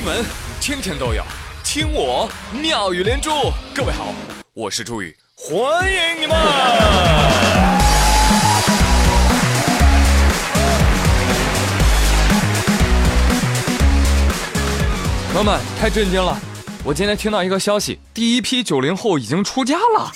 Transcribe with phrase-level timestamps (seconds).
[0.00, 0.24] 新闻
[0.62, 1.22] 天天都有，
[1.62, 2.26] 听我
[2.58, 3.30] 妙语连珠。
[3.74, 4.14] 各位好，
[4.54, 6.34] 我是朱宇，欢迎你们！
[15.28, 16.34] 朋友们，太震惊了！
[16.82, 20.10] 我今天听到一个消息，第一批九零后已经出家了。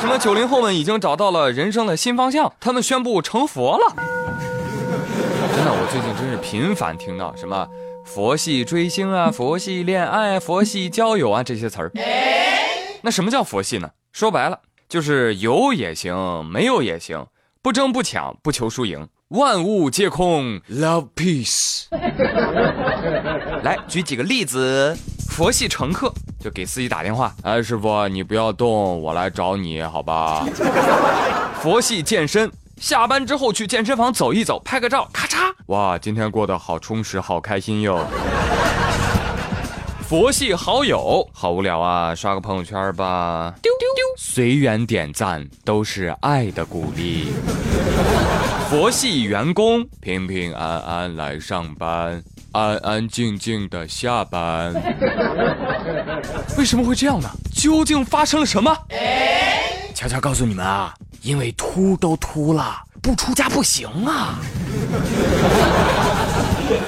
[0.00, 3.94] 什么九零后们已经找到了人生的新方向，他们宣布成佛了。
[3.94, 7.68] 真的，我最近真是频繁听到什么
[8.04, 11.92] 佛系追星啊、 佛系恋爱、佛系交友啊这些词儿。
[13.02, 13.90] 那什么叫佛系呢？
[14.12, 17.26] 说白了，就是有也行，没有也行，
[17.62, 21.86] 不争不抢，不求输赢，万物皆空，Love Peace。
[23.62, 24.96] 来举几个例子，
[25.30, 30.46] 佛系乘客就给司机打电话，哎，师傅你不要动，我来找你，好吧？
[31.62, 38.04] 佛系健身，下班之后去健身房走一走，拍个照，咔嚓，哇，今天过得好充实，好开心哟。
[40.08, 47.32] 佛系好友，好无聊啊，刷个朋友圈吧，丢丢丢，随缘点赞都是爱的鼓励。
[48.68, 54.74] 佛系员工，平平安安来上班，安安静静的下班。
[56.58, 57.30] 为什么会这样呢？
[57.54, 58.76] 究竟发生了什么？
[59.94, 64.38] 悄悄告诉你们啊，因为秃都秃了，不出家不行啊。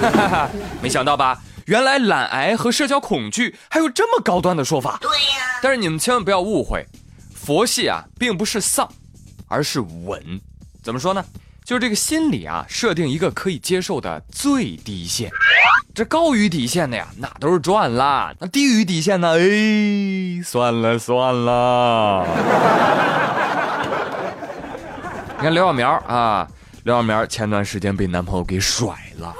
[0.00, 0.48] 哈哈，
[0.80, 1.38] 没想到吧？
[1.66, 4.98] 原来懒癌和社交恐惧还有这么高端的说法。
[5.00, 5.60] 对呀。
[5.62, 6.86] 但是你们千万不要误会，
[7.34, 8.88] 佛系啊，并不是丧，
[9.48, 10.40] 而是稳。
[10.82, 11.24] 怎么说呢？
[11.64, 15.30] 就是这个心理啊，设定一个可以接受的最低线。
[15.94, 18.32] 这高于底线的呀，那都是赚啦。
[18.40, 19.38] 那低于底线呢？
[19.38, 22.26] 哎，算了算了。
[25.42, 26.46] 你看刘小苗啊，
[26.84, 29.34] 刘小苗前段时间被男朋友给甩了。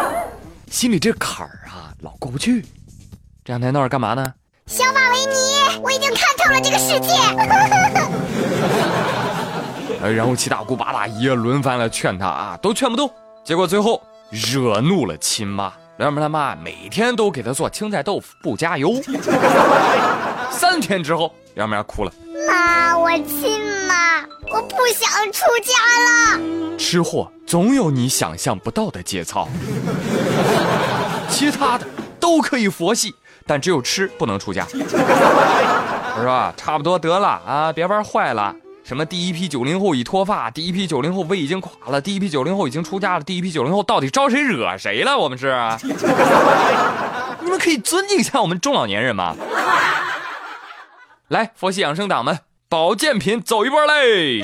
[0.72, 2.62] 心里这坎儿啊，老过不去。
[3.44, 4.24] 这两天闹着干嘛呢？
[4.64, 5.34] 小马维尼，
[5.82, 7.10] 我已经看透了这个世界。
[10.00, 13.12] 呃， 然后七大姑八大姨轮番来劝他啊，都劝不动。
[13.44, 18.94] 结果最后惹怒了亲妈，刘小苗他妈每天都给他做青菜豆腐不加油。
[20.50, 22.10] 三天之后，刘小苗哭了。
[22.48, 23.63] 妈，我亲妈，
[24.50, 25.72] 我不想出家
[26.04, 26.40] 了。
[26.78, 29.48] 吃货总有你想象不到的节操。
[31.28, 31.86] 其他的
[32.20, 33.14] 都可以佛系，
[33.46, 34.66] 但只有吃不能出家。
[36.16, 38.54] 我说差不多得了啊，别玩坏了。
[38.84, 45.16] 什么第一批九零后已脱发，第一批九零后胃已经垮了，第一批九零后已经出家了，第一批九零后到底招谁惹谁了？
[45.16, 45.54] 我们是？
[47.40, 49.34] 你们可以尊敬一下我们中老年人吗？
[51.28, 52.38] 来，佛系养生党们，
[52.68, 54.40] 保健品走一波嘞！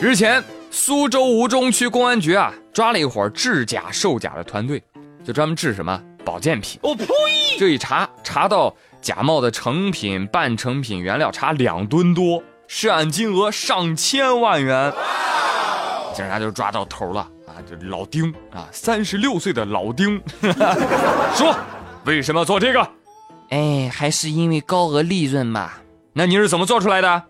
[0.00, 4.82] 日前，苏州吴中区公安局啊抓了一伙制假售假的团队，
[5.24, 6.80] 就专门制什么保健品。
[6.82, 7.06] 我呸！
[7.58, 8.74] 这一查，查到。
[9.00, 14.92] 假冒的成品、半成品原料差两吨多，涉案金额上千万元。
[16.12, 17.62] 警察就抓到头了啊！
[17.64, 20.20] 就老丁啊，三十六岁的老丁，
[21.32, 21.56] 说
[22.06, 22.90] 为什么做这个？
[23.50, 25.72] 哎，还是因为高额利润嘛。
[26.12, 27.22] 那你是怎么做出来的？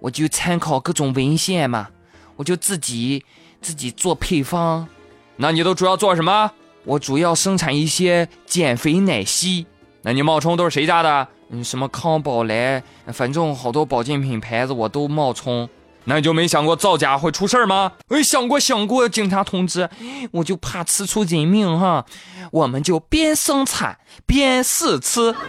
[0.00, 1.88] 我就参考各种文献嘛，
[2.36, 3.24] 我就自己
[3.60, 4.88] 自己做配方。
[5.36, 6.50] 那你都主要做什么？
[6.84, 9.66] 我主要生产一些减肥奶昔。
[10.02, 11.28] 那你冒充都是谁家的？
[11.50, 15.68] 嗯，什么康宝莱，反正好多保健品牌子我都冒充。
[16.04, 17.92] 那你就没想过造假会出事儿吗？
[18.08, 19.88] 哎，想过想过，警察同志，
[20.32, 22.04] 我就怕吃出人命哈。
[22.50, 25.34] 我们就边生产边试吃。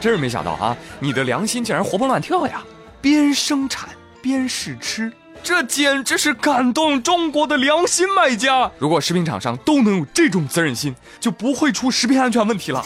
[0.00, 2.62] 真是没想到啊，你的良心竟然活蹦乱跳呀！
[3.00, 3.88] 边生产
[4.20, 5.10] 边试吃。
[5.42, 8.70] 这简直是感动中国的良心卖家！
[8.78, 12.84] 如果食品厂商都能有这种责任心，就不会出食品安全问题了。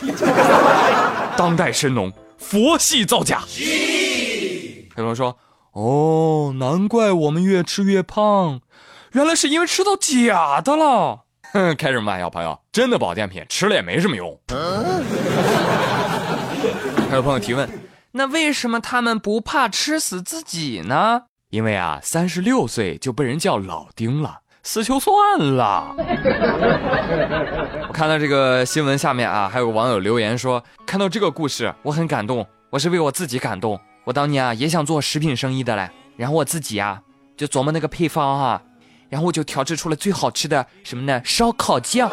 [1.37, 3.43] 当代神农佛系造假。
[5.03, 5.37] 朋友说
[5.73, 8.61] ：“哦，难怪我们越吃越胖，
[9.13, 12.59] 原来是因为吃到假的了。”哼，开什么玩笑，朋友？
[12.71, 14.39] 真的保健品吃了也没什么用。
[17.09, 17.69] 还有朋友提问：
[18.13, 21.23] 那为什么他们不怕吃死自己呢？
[21.49, 25.95] 因为啊，三十六岁就被人叫老丁了，死就算了。
[27.89, 33.81] 我看到这个新闻下面啊，还有网友留言说，看到这个故事我很感动，我是为我自己感动。
[34.09, 37.03] 我当年啊也想做食品生意的嘞，然后我自己啊
[37.37, 38.63] 就琢磨那个配方哈，
[39.11, 41.21] 然后我就调制出了最好吃的什么呢？
[41.27, 42.11] 烧烤酱。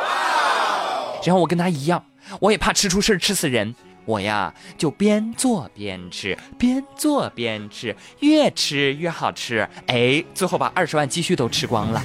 [1.24, 2.04] 然后我跟他一样，
[2.42, 3.74] 我也怕吃出事儿吃死人。
[4.04, 9.66] 我呀，就边做边吃，边做边吃，越吃越好吃。
[9.88, 12.04] 哎，最后把二十万积蓄都吃光了。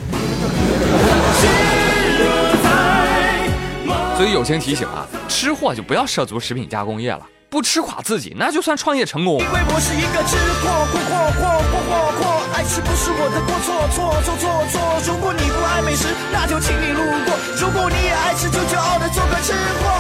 [4.16, 9.41] 所以友情提醒啊，吃货就不要涉足食品加工业了，不吃垮自己，那就算创业成功。
[9.41, 14.79] 因为我是一个吃货，货货货货货货，爱吃不是我的过错，错错错错。
[15.05, 19.52] 如果你不爱美食，那就请你路过；如果你也爱吃，就骄傲的做个吃
[19.82, 19.91] 货。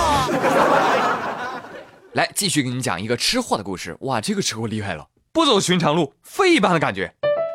[2.12, 3.96] 来，继续给你讲一个吃货的故事。
[4.02, 7.12] 哇，这个吃货厉害了，不走寻常路，飞一般的感觉。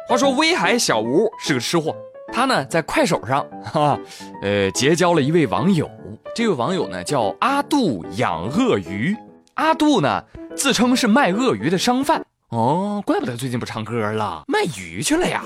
[0.10, 1.96] 话说威海小吴是个吃货，
[2.34, 3.98] 他呢在快手上，哈，
[4.44, 5.90] 呃，结交了一位网友。
[6.36, 9.16] 这位网友呢叫阿杜养鳄鱼，
[9.56, 10.24] 阿杜呢
[10.56, 12.24] 自称是卖鳄鱼的商贩。
[12.50, 15.44] 哦，怪不得最近不唱歌了，卖鱼去了呀。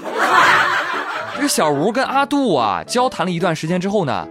[1.36, 4.28] 这个小吴跟阿杜啊交谈了一段时间之后呢，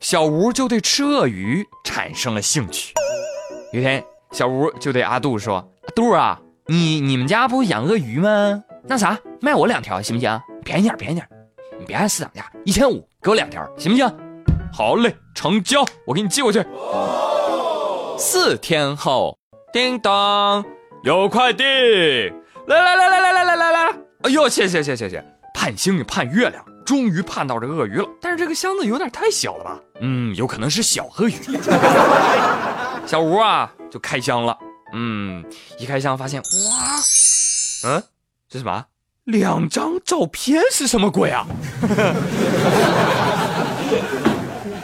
[0.00, 2.94] 小吴就对吃鳄鱼产生了兴趣。
[3.72, 5.56] 有一天，小吴就对阿杜说
[5.86, 8.62] ：“阿杜啊，你你们家不养鳄鱼吗？
[8.84, 10.40] 那啥，卖我两条行不行？
[10.64, 11.28] 便宜点，便宜点，
[11.78, 14.08] 你别按市场价，一千五给我两条，行不行？
[14.72, 16.64] 好嘞，成交，我给你寄过去。
[18.18, 19.38] 四天后，
[19.72, 20.64] 叮当，
[21.02, 21.62] 有快递，
[22.66, 25.22] 来来来来来来来来来，哎呦，谢谢谢谢谢，
[25.54, 29.78] 盼星星盼月亮，终于盼到这鳄鱼了，但是这个箱子有点太小了吧？
[30.00, 31.34] 嗯，有可能是小鳄鱼。
[33.06, 34.56] 小吴啊，就开箱了。
[34.94, 35.44] 嗯，
[35.78, 36.46] 一开箱发现，哇，
[37.84, 38.02] 嗯，
[38.48, 38.86] 这什么？
[39.24, 41.46] 两张照片是什么鬼啊？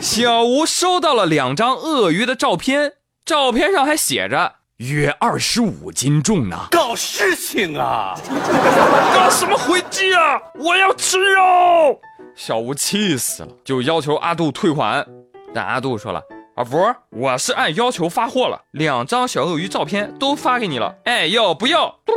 [0.01, 6.67] 小吴收到了两张鳄鱼的照片，照片上还写着约二十五斤重呢。
[6.71, 8.19] 搞事情啊！
[9.15, 10.41] 搞什么回击啊！
[10.57, 12.01] 我要吃肉！
[12.35, 15.07] 小吴气死了，就要求阿杜退款。
[15.55, 16.21] 但阿杜说了
[16.57, 16.79] ：“阿福，
[17.11, 20.97] 我是按要求发货了，两张小鳄鱼照片都发给你了。
[21.05, 22.01] 哎，要不要？”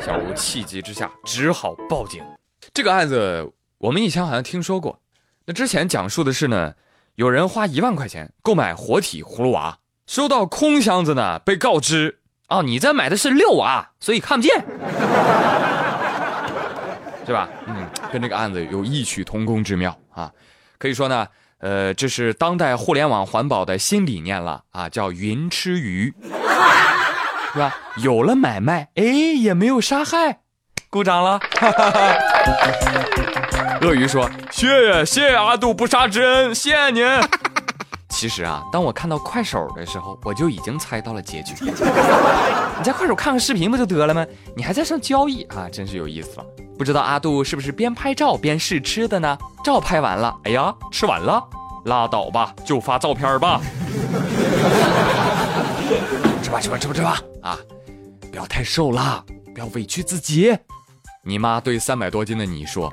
[0.00, 2.20] 小吴气急之下只好报警。
[2.74, 3.52] 这个案子。
[3.78, 5.00] 我们以前好像听说过，
[5.44, 6.72] 那之前讲述的是呢，
[7.16, 9.76] 有人花一万块钱购买活体葫芦娃，
[10.06, 14.64] 收到空箱子呢，被告知啊，你这买的是六娃，所以看不见，
[17.26, 17.50] 是吧？
[17.66, 20.32] 嗯，跟这个案子有异曲同工之妙啊。
[20.78, 21.28] 可以说呢，
[21.58, 26.14] 呃，这是当代互联网环保的新理念了啊，叫云吃鱼，
[27.52, 27.76] 是吧？
[27.98, 30.40] 有了买卖，哎，也没有杀害，
[30.88, 31.38] 鼓掌了。
[33.82, 37.04] 鳄鱼说：“谢谢谢谢阿杜不杀之恩，谢谢您。
[38.08, 41.54] ”其实啊，当我看到快手的时候，我就已经猜到了结局。
[41.64, 44.24] 你在快手看看视频不就得了吗？
[44.54, 46.44] 你还在上交易啊，真是有意思了。
[46.78, 49.36] 不知道阿杜是不是边拍照边试吃的呢？
[49.64, 51.42] 照拍完了，哎呀，吃完了，
[51.86, 53.60] 拉倒吧，就发照片吧。
[56.40, 57.58] 吃吧吃吧吃吧吃吧啊！
[58.30, 60.56] 不要太瘦了，不要委屈自己。
[61.24, 62.92] 你妈对三百多斤的你说。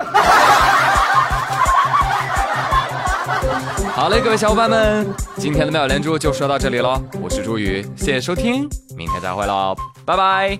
[3.94, 5.06] 好嘞，各位小伙伴们，
[5.36, 7.00] 今天的妙连珠就说到这里喽。
[7.20, 9.74] 我是朱宇，谢谢收听，明天再会喽，
[10.04, 10.58] 拜拜。